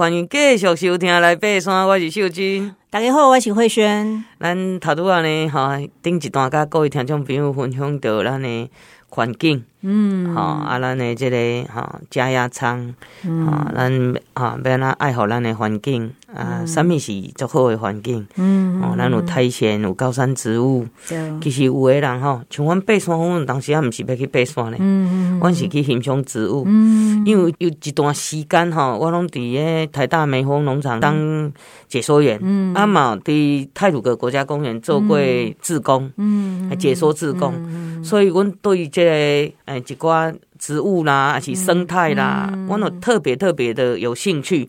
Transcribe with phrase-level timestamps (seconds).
[0.00, 2.72] 欢迎继续收听来爬山，我是秀芝。
[2.88, 4.24] 大家好，我是慧萱。
[4.40, 8.70] 咱头拄仔呢，哈，顶一段甲各位听众朋友分享到咱的
[9.10, 9.62] 环境。
[9.82, 18.26] 嗯，好啊，咱的这个哈加压仓，吼，咱吼要安怎爱护咱的环境啊，什么是足好的环境？
[18.36, 20.86] 嗯，哦，咱有苔藓，有高山植物。
[21.08, 26.64] 对，其实有的人吼，像阮爬山，阮当时也毋是要去爬山嘞，嗯嗯，阮是去欣赏植物。
[26.66, 31.50] 嗯，因为有一段时间吼，我拢伫个台大梅峰农场当
[31.88, 35.18] 解说员，嗯，啊嘛伫泰鲁阁国家公园做过
[35.62, 39.52] 志工，嗯，解说志工，所以阮对这个。
[39.70, 44.68] 哎，一寡植物啦，还是生态啦，我有特别特别的有兴趣。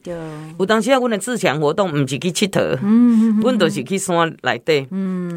[0.59, 2.77] 有当时啊，阮的自强活动毋是去佚佗，
[3.41, 4.87] 阮都是去山内底。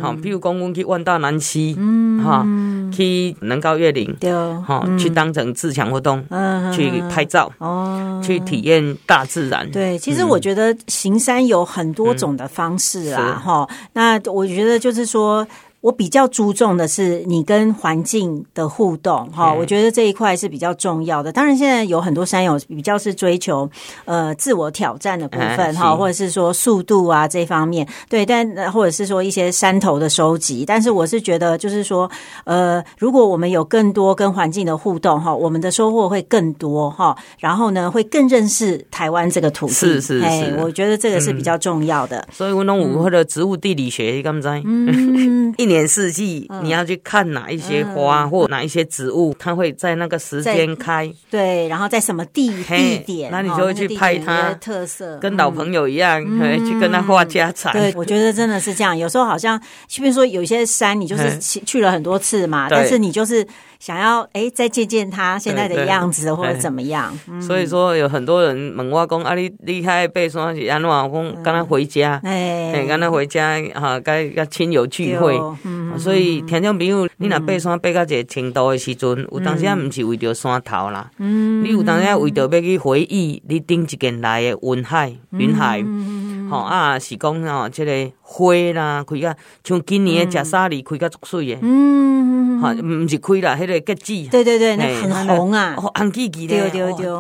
[0.03, 2.47] 好，比如讲，阮去万大南溪，嗯哈，
[2.95, 9.71] 去南高月岭，对哈，去当成自强活动，嗯去拍照，哦，去体验大自然。
[9.71, 13.67] 对，其实我觉得行山有很多种的方式啊，哈。
[13.95, 15.47] 那我觉得就是说。
[15.85, 21.31] 我比较注重的是你跟环境的互动，哈，我觉得这一块是比较重要的。
[21.31, 23.69] 当然，现在有很多山友比较是追求
[24.07, 30.65] 呃自我挑战的部分，哈，或者是说速度啊这方面，对，但或者是说一些山头的收集。
[30.67, 32.11] 但是我是觉得，就是说，
[32.45, 39.75] 呃，如果我们有更多跟环境的互动，哈，我们的收获会更多，哈，然后呢，会更认识台湾这个土地。
[39.75, 42.27] 是是是，我觉得这个是比较重要的。
[42.33, 44.49] 所以我弄五或者植物地理学，你敢知？
[44.65, 45.74] 嗯，一年。
[45.75, 51.13] 年四季，你要去看哪一些花或哪一些植物，它会在那个时间开。
[51.31, 56.23] 对，然后在什么地地点，那你就会去拍它特色，跟老朋友一样，
[56.65, 57.73] 去跟他画家常。
[57.73, 58.97] 对，我觉得真的是这样。
[58.97, 59.61] 有时候好像，
[59.97, 63.45] 比如说有些山，你就是去去了很多次嘛，但是你就是
[63.79, 67.13] 想要哎再见见他现在的样子或者怎么样。
[67.41, 70.89] 所以说有很多人问我讲啊，你离开背山是安怎？
[70.89, 75.39] 我讲跟他回家，哎，跟他回家哈，跟跟亲友聚会。
[75.65, 96.69] 嗯、所以听众朋友，你若爬山爬到一个程度的时阵，有当时啊，毋是为着山头啦，嗯、你有当时啊，为着要去回忆你顶一件来的云海，云海，吼、嗯哦、啊，是讲吼，这个花啦，开甲像今年的食沙梨开甲足水的，嗯，哈，毋是开啦，迄个格子，对对对，那很红啊，红记记的，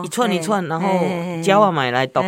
[0.05, 0.89] 一串一串，然后
[1.45, 2.21] 鸟啊买来读，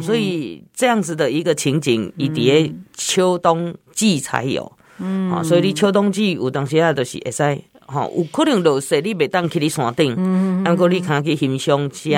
[0.00, 4.70] 所以这样子的一个情景，伊伫个秋冬季才有。
[4.98, 12.10] 嗯，所以你秋冬季有当时啊，就是会使，吼，有可能落雪，你袂当去你山顶，嗯，不过你可以去欣赏这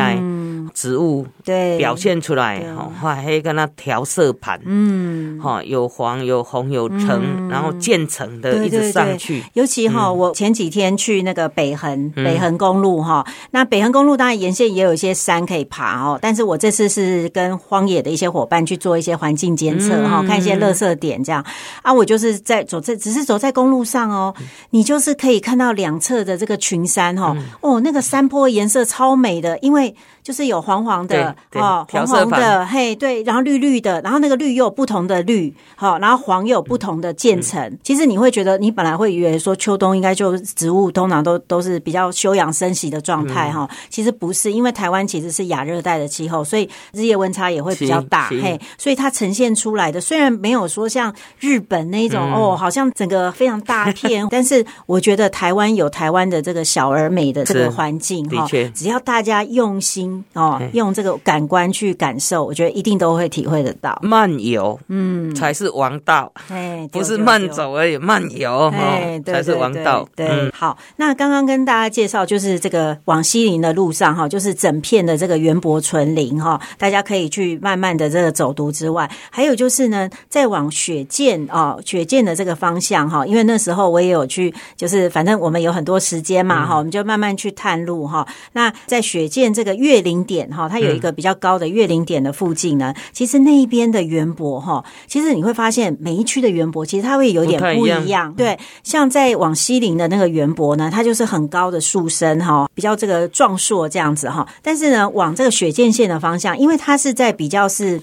[0.66, 9.42] 些植物，对，表现出来，吼，还还跟它调色盘，嗯，哈，有黄有红有橙，然后渐层的一直上去。
[9.54, 21.44] 尤其哈，我前几天去那个北横北横公路哈，那北横公路当然沿线也有一些山可以爬哦，但是我这次是跟荒野的一些伙伴去做一些环境监测哈，看一些垃圾点这样。
[21.82, 24.34] 啊，我就是在走在只是走在公路上哦，
[24.70, 29.94] 你就是可以看到两侧的这个群山哈，哦，那个山坡颜色超美的，因为。
[30.25, 37.62] 就是有黄黄的哦，黄黄的嘿，对，然后绿绿的，然后那个绿又有不同的绿，好，然后黄又有不同的渐层。
[37.62, 60.25] 嗯、其实你会觉得，你本来会以为说秋冬应该就植物通常都都是比较休养生息的状态哈，嗯、其实不是，因为台湾其实是亚热带的气候，所以日夜温差也会比较大嘿，所以它呈现出来的虽然没有说像日本那种、嗯、哦，好像整个非常大片， 但是我觉得台湾有台湾的这个小而美的这个环境哈，只要大家用心。
[60.34, 63.99] 哦，用这个感官去感受，我觉得一定都会体会得到。
[64.03, 66.32] 漫游，嗯，才是王道。
[66.49, 70.09] 哎，不是慢走而已，漫游，哎，才是王道。
[70.16, 88.26] 对，好，那刚刚跟大家介绍，就是这个往西陵的路上哈，就是整片的这个园博纯林哈，大家可以去慢慢的这个走读之外，还有就是呢，再往雪见啊，雪见的这个方向哈，因为那时候我也有去，就是反正我们有很多时间嘛哈，我们就慢慢去探路哈。
[88.53, 98.32] 那在雪见这个月林点哈，它有一个比较高的月龄点的附近呢，其实那一边的园博哈，其实你会发现每一区的园博其实它会有点不一样。
[98.34, 104.46] 对，像在往西陵的那个园博呢，它就是很高的树身哈，比较这个壮硕这样子哈。
[104.62, 108.00] 但是呢，往这个雪见线的方向，因为它是在比较是。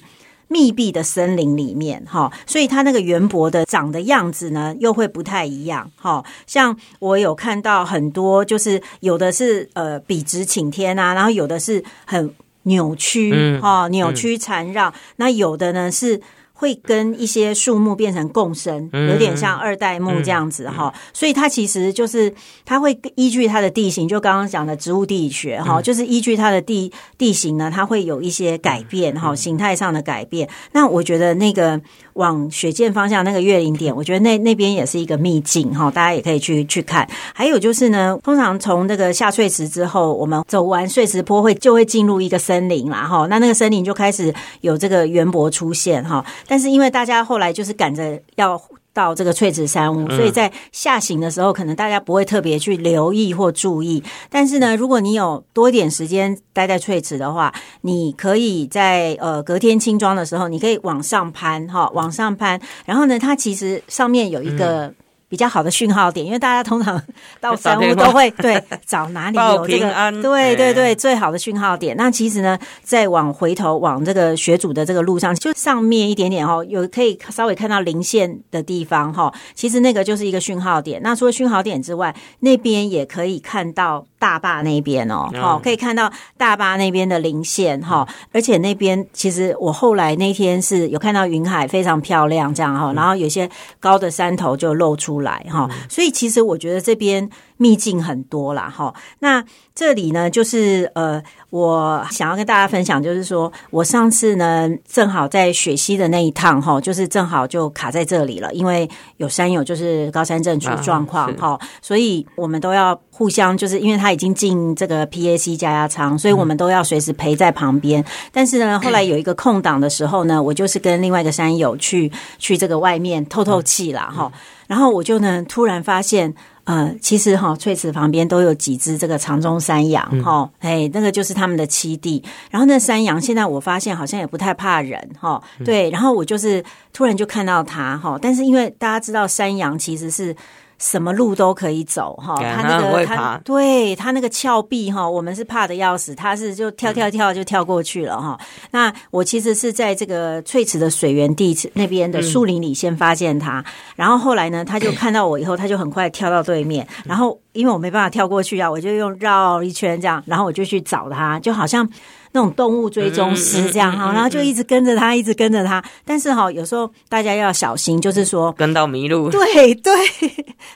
[0.51, 6.21] 密闭的森林里面，哈，所以它那个圆柏的长的样子呢，又会不太一样，哈。
[6.45, 12.29] 像我有看到很多，就是有的是呃笔直擎天啊，然后有的是很
[12.63, 14.89] 扭曲，哈、嗯，扭曲缠绕。
[14.89, 16.19] 嗯、那有的呢是
[16.61, 20.93] 会跟一些树木变成共生，有点像二代木这样子哈。
[21.11, 22.31] 所以它其实就是
[22.63, 30.47] 它会依据它的地形，就刚刚讲的植物地理学哈，就是依据它的地地形呢，它会有一些改变哈，形态上的改变。
[30.71, 31.81] 那我觉得那个
[32.13, 37.07] 往雪见方向那个月岭点，我觉得那那边也是一个秘境哈，大家也可以去去看。
[37.33, 43.27] 还有就是呢，通常从那个下翠池之后，我们走完碎石坡会就会进入一个森林啦哈。
[43.29, 46.25] 那那个森林就开始有这个园博出现哈。
[46.47, 48.61] 但是因为大家后来就是赶着要
[48.93, 54.03] 到这个翠池山屋，所以在下行的时候，可能大家不会特别去留意或注意。
[54.29, 62.59] 但是呢，如果你有多一点时间待在翠池的话，你可以在呃隔天轻装的时候，你可以往上攀哈，往上攀。
[62.85, 64.93] 然后呢，它其实上面有一个。
[65.31, 67.01] 比较好的讯号点，因为大家通常
[67.39, 71.95] 到山屋都会对 找哪里有这个对对对最好的讯号点。
[71.95, 79.33] 那其实呢，再往回头往这个学主的这个路上，就上面一点点哦，有可以稍微看到零线的地方哈。
[79.55, 81.01] 其实那个就是一个讯号点。
[81.01, 88.07] 那除了讯号点之外，那边也可以看到大坝那边哦，好，可以看到大坝那边的林线哈。
[88.31, 97.27] 而且那边其实我后来那天是有看到云海非常漂亮这样哈，然后有些高的山头就露出来哈，所以其实我觉得这边
[97.61, 98.91] 秘境很多啦哈。
[99.19, 99.43] 那
[99.75, 101.21] 这里呢，就是呃，
[101.51, 118.03] 我想要跟大家分享，就是说我上次呢，正好在雪溪的那一趟哈，就是正好就卡在这里了，因为有山友就是高山症出状况哈，所以我们都要互相，就是因为他已经进这个 PAC 加压舱，所以我们都要随时陪在旁边。
[118.31, 124.31] 但是呢， 后来有一个空档的时候呢，我就是跟另外一个山友去去这个外面透透气啦哈。
[124.67, 132.23] 然后我就呢，突然发现，呃，其实哈，翠池旁边都有几只这个长鬃山羊，哈、嗯，哎，那个就是他们的栖地。
[132.49, 135.89] 然后那山羊现在我发现好像也不太怕人，哈，对。
[135.89, 136.63] 然后我就是
[136.93, 140.35] 突然就看到它，哈，但是因为大家知道山羊其实是。
[140.81, 148.37] 什么路都可以走哈，他那个他对他那个峭壁哈，我们是怕的要死，他是就跳跳跳就跳过去了哈。
[148.71, 153.63] 那我其实是在这个翠池的水源地那边的树林里先发现他，
[153.95, 161.87] 然后后来呢，他就看到我以后，他就很快跳到对面，然后因为我没办法跳过去啊，我就用绕一圈这样，然后我就去找他，就好像。
[162.33, 165.83] 那种动物追踪师这样哈，然后就一直跟着他，一直跟着他。
[166.05, 169.29] 但是哈，有时候大家要小心，就是说跟到迷路。
[169.29, 169.93] 对对，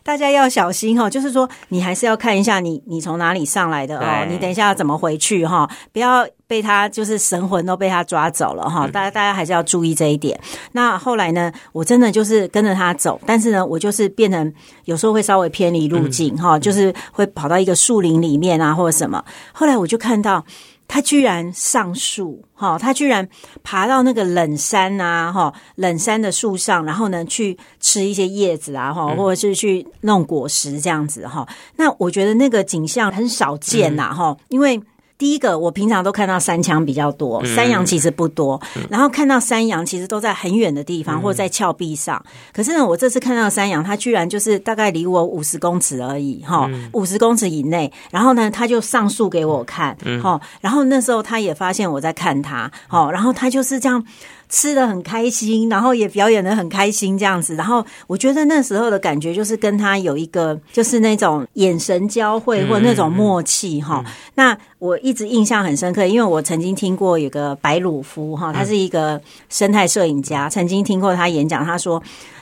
[0.04, 8.86] 大家要小心哈，就是说你还是要看一下你你从哪里上来的哦，你等一下要怎么回去哈，不要被他就是神魂都被他抓走了哈。
[8.88, 10.40] 大家大家还是要注意这一点。
[10.74, 14.54] 那后来呢，我真的就是跟着他走，但是呢，我就是变成
[14.84, 19.24] 有时候会稍微偏离路径哈，就是会跑到一个树林里面啊，或者什么。
[19.54, 20.44] 后来我就看到。
[20.88, 22.78] 他居然上树，哈！
[22.78, 23.28] 他居然
[23.64, 31.48] 爬到那个冷山啊，哈，冷山的树上，然后呢，去吃一些叶子啊，哈，或者是去弄果实这样子，哈。
[31.76, 34.82] 那我觉得那个景象很少见呐，哈，因为。
[35.18, 38.62] 第一个，我平常都看到山羌比较多，山羊其实不多。
[38.76, 42.22] 嗯、然后看到山羊，其实都在很远的地方，嗯、或者在峭壁上。
[42.52, 47.92] 可是呢，我这次看到山羊，它居然就是大概离我五十公尺而已，哈、嗯，五十公尺以内。
[48.12, 50.40] 然后呢，它就上树给我看，哈、嗯。
[50.60, 53.10] 然后那时候它也发现我在看它，哈。
[53.10, 54.04] 然后它就是这样。
[54.50, 57.56] 吃的很开心，然后也表演的很开心，这样子。
[57.56, 64.02] 然后我觉得那时候的感觉就是跟他有一个，就是那种眼神交汇或那种默契哈。
[64.04, 69.20] 嗯嗯嗯、那我一直印象很深刻，因为我曾经听过有个白鲁夫哈，他是一个
[69.50, 72.02] 生态摄影家，曾经听过他演讲，他说：“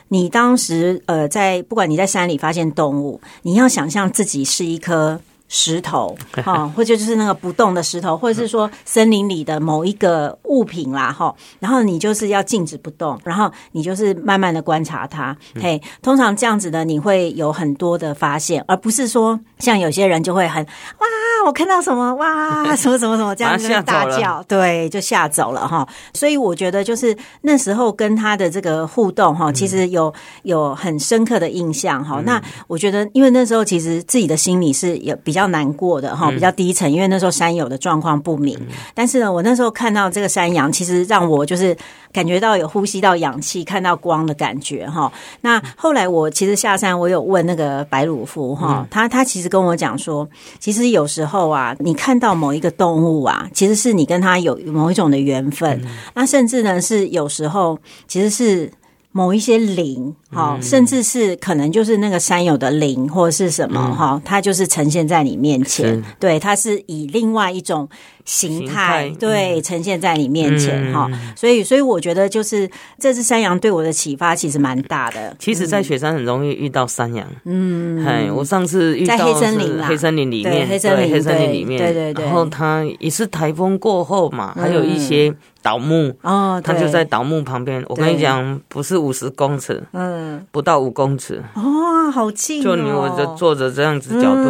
[0.10, 5.19] 你当时呃，在不管你在山里发现动物，你要想象自己是一颗。”
[5.55, 11.33] 石头， 哈，或者就是那个不动的石头，或者是说森林里的某一个物品啦，哈。
[11.60, 15.38] 然后你就是要静止不动，然后你就是慢慢的观察它。
[15.62, 21.07] 嘿，通常这样子的你会有很多的发现，而不是说像有些人就会很哇，
[21.45, 25.88] 我看到什么哇， 什么什么什么这样子大叫，对，就吓走了哈。
[26.15, 32.19] 所以我觉得就是那时候跟他的这个互动哈，其实有有很深刻的印象哈。
[32.25, 35.42] 那我觉得，因为那时候其实自己的心里是有比较。
[35.43, 38.57] 比较难过的哈，比较低沉，因为那时候山友的状况不明。
[38.93, 41.75] 但是呢，我那时候看到这个山羊，其实让我就是
[42.13, 45.12] 感觉到有呼吸到氧气、看到光的感觉哈。
[45.41, 50.25] 那后来我其实下山，我有问那个白鲁夫哈，他他其实跟我讲说，
[50.59, 55.81] 其实有时候啊，你看到某一个动物啊，其实是你跟他有某一种的缘分。
[56.13, 58.71] 那甚至呢，是有时候其实是。
[59.13, 67.88] 某一些灵，哈，甚至是可能就是那个山友的灵或者是什么，哈，它就是呈现在你面前，对，它是以另外一种。
[68.25, 75.36] 形态对呈现在你面前哈，所以所以我觉得就是这只山羊对我的启发其实蛮大的。
[75.39, 81.12] 其实，在雪山很容易遇到山羊，嗯，哎，我上次遇到在黑森林黑森林里面，黑森林。
[81.12, 85.29] 黑森林里面，对对对，然后它也是台风过后嘛，还有一些
[85.63, 87.84] 倒木哦，它就在倒木旁边。
[87.88, 94.50] 我跟你讲，不是五十公尺，嗯，不到五公尺，哇，好近，就你我就坐着这样子角度，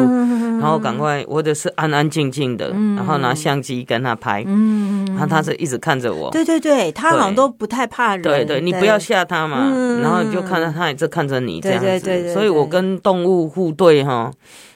[0.60, 9.70] 然后赶快，我者是安安静静的，然后拿相机跟他拍，嗯，然后他是一直看着我，对对对，他好像都不太怕人，对对，你不要吓他嘛，
[10.02, 14.32] 然后你就看到他也是看着你这样子，所以我跟动物互对哈，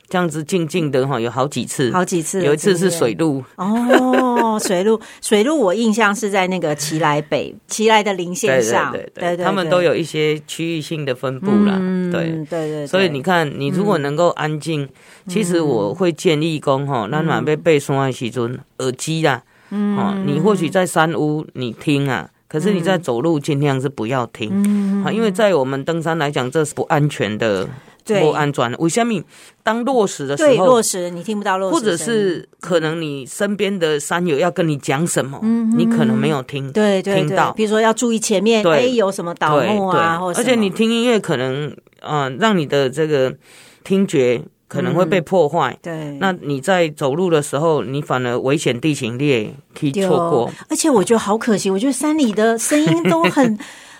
[0.09, 11.77] 这样子静静的哈，有好几次，好几次，有一次是水路，哦，水路， 水路，我印象是在那个奇莱北，奇莱的林线上，对对对，他们都有一些区域性的分布啦，
[12.11, 12.37] 对。
[12.49, 14.87] 对对，所以你看，你如果能够安静。
[15.27, 27.67] 其实我会建议讲吼，咱若要爬山的时阵，耳机啦，哦，你或许在山屋你听啊，可是你在走路尽量是不要听，啊，因为在我们登山来讲，这是不安全的，
[28.07, 28.73] 不安全。
[28.79, 29.21] 为什么？
[29.63, 35.39] 当落实的时候，对，落实你听不到落实，或者是可能你身边的山友要跟你讲什么，
[35.75, 43.35] 你可能没有听，对，听到，比如说要注意前面，哎，有什么倒木啊，或者，而且你听音乐可能，啊，让你的这个
[43.83, 44.41] 听觉。
[44.69, 46.17] 可能会被破坏，嗯，对。
[46.19, 50.51] 那你在走路的时候，你反而危险地形你也可以错过。
[50.69, 53.57] 而且我觉得好可惜，我觉得山里的声音都很。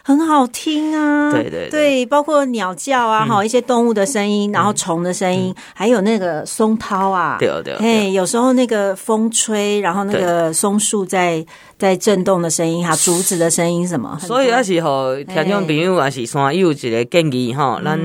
[0.08, 11.46] 很好听啊，对对对，包括鸟叫啊，哈，一些动物的声音，然后虫的声音，还有那个松涛啊，对对，嘿，有时候那个风吹，然后那个松树在
[11.78, 18.00] 在震动的声音，哈，竹子的声音什么，所以那时候，听众朋友也是山友一个建议哈，咱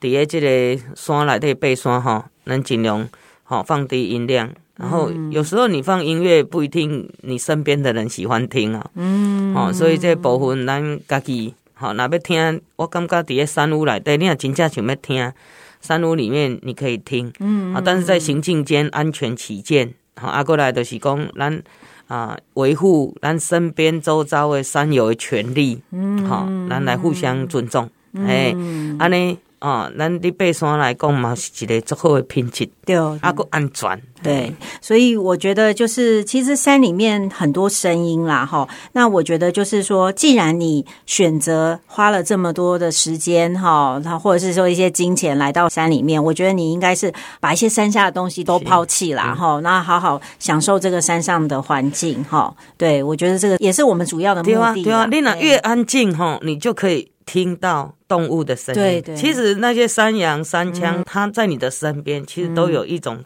[0.00, 3.08] 伫个这个山内底爬山哈，咱尽量
[3.44, 4.50] 好放低音量。
[4.76, 15.32] 然后有时候你放音乐不一定你身边的人喜欢听啊，嗯，哦，所以这部分咱家己好，那要听，我感觉在山屋内底，你若真正想要听，
[15.80, 21.62] 山屋里面你可以听，嗯，啊，但是在行进间安全起见，好，啊，过来就是讲咱
[22.08, 27.88] 啊维护咱身边周遭的山友的权利，嗯，好，咱来互相尊重，
[28.26, 28.52] 哎，
[28.98, 29.38] 安尼。
[29.64, 34.52] 啊，咱你爬山来讲嘛，是一个最好的品质，对，啊，个安全，对，
[34.82, 54.52] 所以我觉得就是，其实山里面很多声音啦，哈，那我觉得就是说，既然你选择花了这么多的时间，哈，或者是说一些金钱来到山里面，我觉得你应该是把一些山下的东西都抛弃啦，哈，那好好享受这个山上的环境，哈，对，我觉得这个也是我们主要的目的。
[54.52, 57.13] 对啊，对啊，你那越安静，哈，你就可以。
[57.26, 63.24] 听到动物的声音，对对，其实那些山羊、山羌，它在你的身边，其实都有一种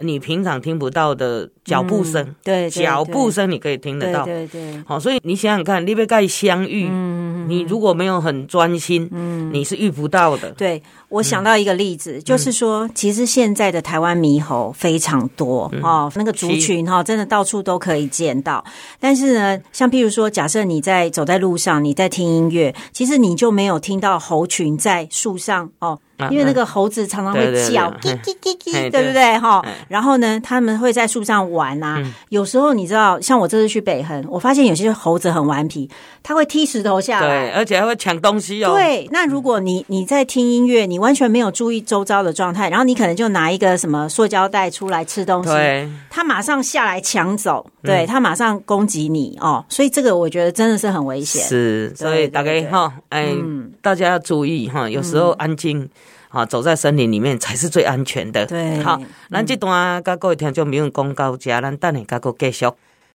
[0.00, 2.34] 你平常听不到的脚步声。
[2.42, 4.24] 对，脚步声你可以听得到。
[4.24, 9.08] 对对，好，所以你想想看，你被盖相遇，你如果没有很专心，
[9.52, 10.50] 你是遇不到的。
[10.52, 10.82] 对。
[11.10, 18.64] 我想到一个例子，嗯、就是说，其实现在的台湾猕猴非常多、嗯、哦，那个族群哈，真的到处都可以见到。
[18.98, 25.98] 但是呢，像譬如说，假设你在走在路上，你在听音乐，其实你就没有听到猴群在树上哦。
[26.30, 29.38] 因为那个猴子常常会叫，叽叽叽叽，对不对？
[29.38, 31.98] 哈，然后呢，他们会在树上玩啊。
[32.28, 35.88] 有时候你知道，像我这次去北横，我发现有些猴子很顽皮，
[36.22, 38.74] 他会踢石头下来，对，而且还会抢东西哦。
[38.74, 49.64] 对，那如果你你在听音乐，你完全没有注意周遭的状态，然后你可能就拿一个什么塑胶袋出来吃东西，对，他马上下来抢走，对，他马上攻击你哦。
[49.68, 51.42] 所以这个我觉得真的是很危险。
[51.42, 53.34] 是，所以大家哈，哎，
[53.82, 55.88] 大家要注意哈，有时候安静。
[56.30, 58.46] 啊，走在森林里面才是最安全的。
[58.46, 59.00] 对，好，
[59.32, 62.66] 咱这段甲各位听众朋友讲到这，咱等下甲各位继续。